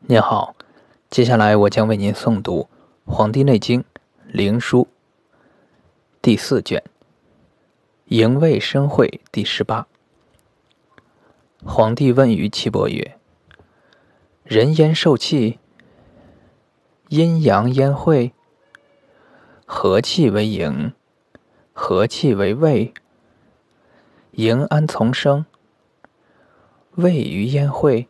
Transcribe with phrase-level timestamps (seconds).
[0.00, 0.54] 您好，
[1.10, 2.68] 接下来我将为您诵读
[3.12, 3.80] 《黄帝内经·
[4.26, 4.84] 灵枢》
[6.20, 6.80] 第四卷
[8.04, 9.88] 《营卫生会》第十八。
[11.64, 13.18] 皇帝问于岐伯曰
[14.44, 15.58] ：“人焉受气？
[17.08, 18.32] 阴阳焉会？
[19.64, 20.92] 何气为营？
[21.72, 22.92] 何气为卫？
[24.32, 25.46] 营安从生？
[26.96, 28.08] 卫于焉会？”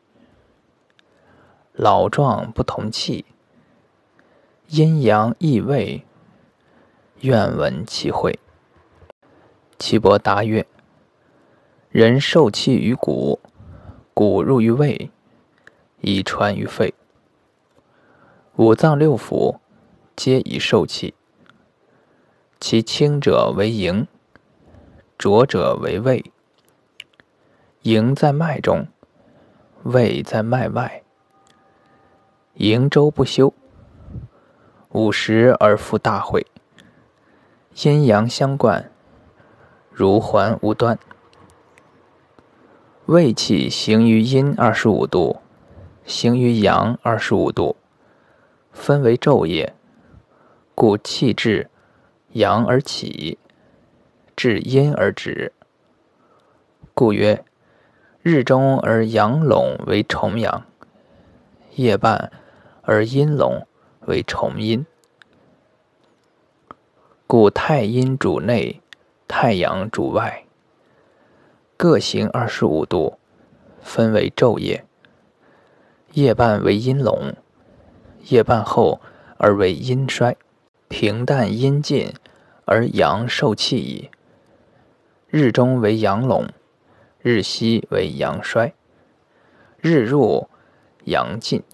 [1.78, 3.26] 老壮不同气，
[4.68, 6.06] 阴阳异位，
[7.20, 8.38] 愿闻其会。
[9.78, 10.66] 岐伯答曰：
[11.90, 13.38] 人受气于骨，
[14.14, 15.10] 骨入于胃，
[16.00, 16.94] 以传于肺。
[18.54, 19.58] 五脏六腑
[20.16, 21.12] 皆以受气，
[22.58, 24.08] 其轻者为营，
[25.18, 26.24] 浊者为胃。
[27.82, 28.86] 营在脉中，
[29.82, 31.02] 胃在脉外。
[32.56, 33.52] 营周不休，
[34.92, 36.46] 五十而复大会，
[37.82, 38.90] 阴阳相贯，
[39.92, 40.98] 如环无端。
[43.04, 45.40] 胃气行于阴二十五度，
[46.06, 47.76] 行于阳二十五度，
[48.72, 49.74] 分为昼夜，
[50.74, 51.68] 故气至
[52.32, 53.38] 阳而起，
[54.34, 55.52] 至阴而止。
[56.94, 57.44] 故曰：
[58.22, 60.64] 日中而阳拢为重阳，
[61.74, 62.32] 夜半。
[62.88, 63.66] 而阴隆
[64.02, 64.86] 为重阴，
[67.26, 68.80] 故太阴主内，
[69.26, 70.44] 太阳主外，
[71.76, 73.18] 各行二十五度，
[73.80, 74.84] 分为昼夜。
[76.12, 77.34] 夜半为阴隆，
[78.28, 79.00] 夜半后
[79.36, 80.36] 而为阴衰，
[80.86, 82.14] 平淡阴尽
[82.66, 84.10] 而阳受气矣。
[85.28, 86.46] 日中为阳隆，
[87.20, 88.72] 日西为阳衰，
[89.80, 90.48] 日入
[91.06, 91.64] 阳尽。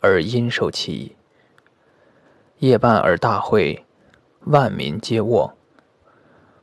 [0.00, 1.16] 而阴受其矣。
[2.58, 3.84] 夜半而大会，
[4.40, 5.54] 万民皆卧，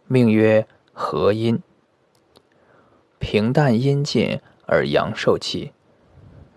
[0.08, 1.62] 命曰和阴。
[3.18, 5.72] 平淡阴尽而阳受气，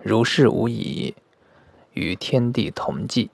[0.03, 1.15] 如是无已，
[1.93, 3.31] 与天地同济。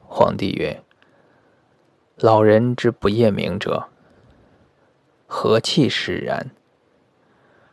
[0.00, 0.82] 皇帝曰：
[2.16, 3.88] 老人之不夜明者，
[5.26, 6.50] 何气使然？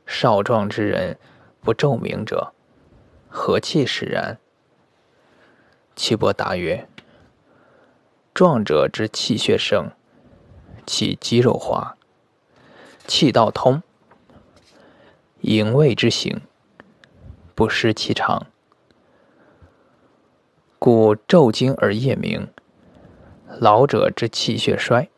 [0.07, 1.17] 少壮之人
[1.61, 2.53] 不昼明者？
[3.33, 4.37] 和气使然？
[5.95, 6.85] 岐伯答曰
[8.35, 9.91] ：“壮者之气血盛，
[10.85, 11.95] 其肌肉滑，
[13.07, 13.81] 气道通，
[15.39, 16.41] 营卫之行，
[17.55, 18.47] 不失其常。
[20.77, 22.49] 故昼精而夜明。
[23.59, 25.09] 老者之气血衰，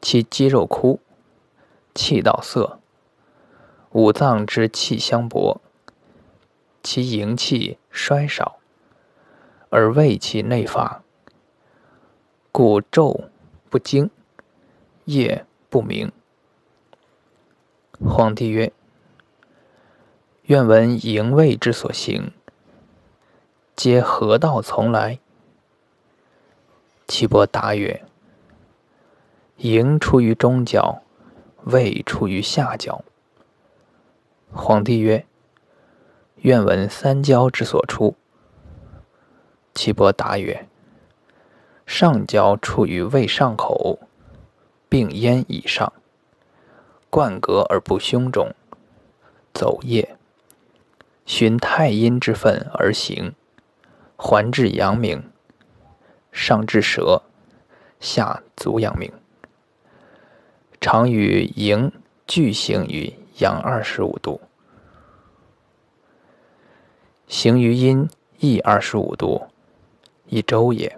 [0.00, 1.00] 其肌肉枯，
[1.92, 2.78] 气道涩，
[3.90, 5.60] 五脏之气相搏。”
[6.86, 8.60] 其营气衰少，
[9.70, 11.02] 而胃气内乏，
[12.52, 13.24] 故昼
[13.68, 14.08] 不精，
[15.04, 16.12] 夜不明。
[17.98, 18.72] 皇帝曰
[20.46, 22.32] ：“愿闻营卫之所行，
[23.74, 25.18] 皆何道从来？”
[27.08, 28.04] 岐伯答曰
[29.58, 31.02] ：“营出于中焦，
[31.64, 33.04] 胃出于下焦。”
[34.54, 35.26] 皇帝曰。
[36.42, 38.14] 愿闻三焦之所出。
[39.74, 40.68] 岐伯答曰：
[41.86, 43.98] 上焦出于胃上口，
[44.88, 45.92] 病咽以上，
[47.10, 48.54] 贯膈而不胸中，
[49.52, 50.16] 走液，
[51.24, 53.34] 循太阴之分而行，
[54.16, 55.30] 环至阳明，
[56.32, 57.22] 上至舌，
[57.98, 59.12] 下足阳明，
[60.80, 61.90] 常与营
[62.26, 64.40] 俱行于阳二十五度。
[67.28, 69.48] 行于阴亦二十五度，
[70.26, 70.96] 一周也。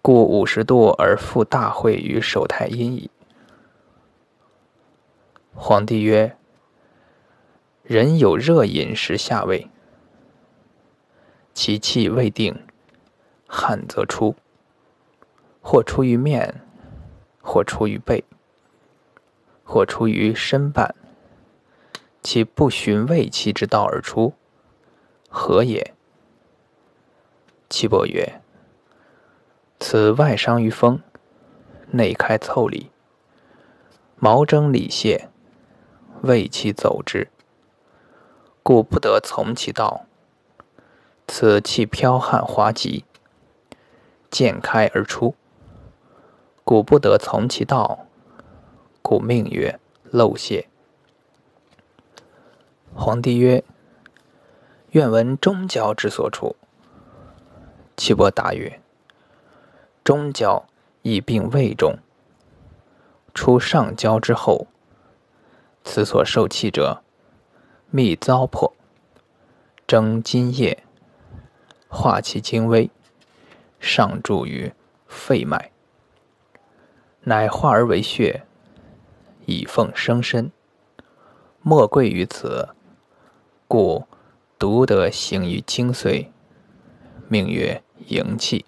[0.00, 3.10] 故五十度而复大会于手太阴矣。
[5.54, 6.36] 皇帝曰：
[7.82, 9.68] 人有热饮食下胃，
[11.52, 12.64] 其气未定，
[13.48, 14.36] 汗则出，
[15.60, 16.62] 或出于面，
[17.42, 18.24] 或出于背，
[19.64, 20.94] 或出于身半，
[22.22, 24.32] 其不循胃气之道而出。
[25.32, 25.94] 何也？
[27.68, 28.40] 岐伯曰
[29.78, 31.00] ：“此外伤于风，
[31.92, 32.90] 内开腠理，
[34.16, 35.28] 毛征里泄，
[36.22, 37.28] 胃气走之，
[38.64, 40.04] 故不得从其道。
[41.28, 43.04] 此气剽悍滑急，
[44.32, 45.36] 渐开而出，
[46.64, 48.06] 故不得从其道，
[49.00, 49.78] 故命曰
[50.10, 50.66] 漏泄。”
[52.92, 53.62] 皇帝曰。
[54.92, 56.56] 愿闻中焦之所处。
[57.96, 58.80] 岐伯答曰：
[60.02, 60.66] 中焦
[61.02, 61.98] 亦并胃中，
[63.32, 64.66] 出上焦之后，
[65.84, 67.02] 此所受气者，
[67.90, 68.72] 密糟粕，
[69.86, 70.82] 蒸津液，
[71.88, 72.90] 化其精微，
[73.78, 74.72] 上注于
[75.06, 75.70] 肺脉，
[77.20, 78.42] 乃化而为血，
[79.46, 80.50] 以奉生身。
[81.62, 82.70] 莫贵于此，
[83.68, 84.06] 故
[84.60, 86.26] 独得行于精髓，
[87.30, 88.66] 名曰营气。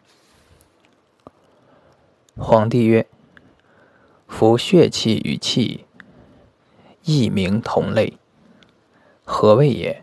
[2.35, 3.06] 皇帝曰
[4.27, 5.85] ：“夫血气与气，
[7.05, 8.15] 异名同类，
[9.27, 10.03] 何谓也？”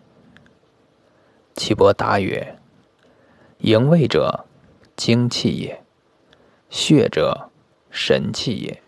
[1.57, 2.59] 岐伯答曰
[3.57, 4.45] ：“营卫者，
[4.95, 5.83] 精气也；
[6.69, 7.49] 血者，
[7.89, 8.83] 神气也。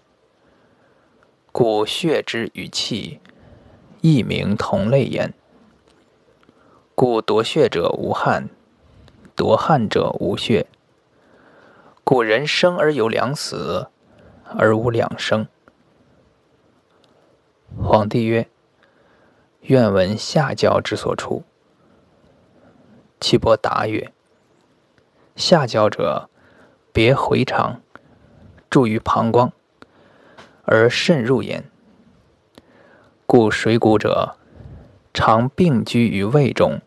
[1.52, 3.20] 故血之与气。”
[4.02, 5.34] 异名同类焉，
[7.04, 8.48] 故夺血者无汗，
[9.36, 10.68] 夺汗者无血。
[12.04, 13.88] 故人生而有两死，
[14.56, 15.48] 而无两生。
[17.76, 18.48] 皇帝曰
[19.66, 21.42] ：“愿闻下焦之所出。”
[23.20, 24.14] 岐伯答曰
[25.36, 26.30] ：“下焦者，
[26.94, 27.82] 别回肠，
[28.70, 29.52] 注于膀胱，
[30.66, 31.64] 而渗入焉。”
[33.26, 34.36] 故水谷者，
[35.12, 36.80] 常并居于胃中，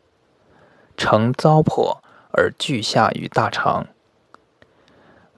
[0.97, 1.99] 成糟粕
[2.31, 3.87] 而聚下于大肠，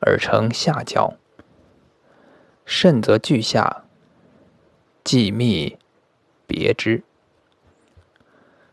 [0.01, 1.15] 而成下焦。
[2.65, 3.85] 肾则聚下，
[5.05, 5.79] 既密
[6.47, 7.03] 别之，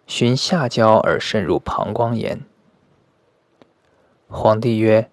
[0.08, 2.42] 循下焦而渗入膀胱焉。
[4.28, 5.10] 皇帝曰：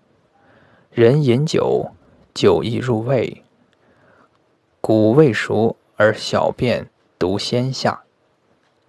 [0.90, 1.92] 人饮酒，
[2.34, 3.44] 酒易入胃，
[4.80, 6.90] 谷未熟而小便。
[7.18, 8.04] 独先下，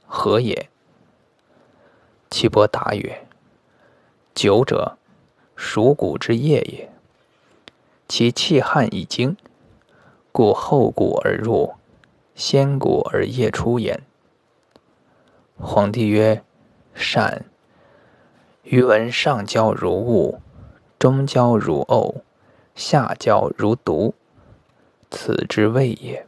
[0.08, 0.71] 何也？
[2.32, 3.28] 岐伯答曰
[4.34, 4.98] ：“久者，
[5.58, 6.90] 属谷之液也。
[8.08, 9.36] 其气汗已精，
[10.32, 11.74] 故后谷而入，
[12.34, 14.02] 先谷而液出焉。”
[15.60, 16.42] 皇帝曰
[16.96, 17.46] ：“善。
[18.64, 20.40] 余闻上焦如雾，
[20.98, 22.22] 中焦如沤，
[22.76, 24.16] 下焦如毒，
[25.10, 26.26] 此之谓也。”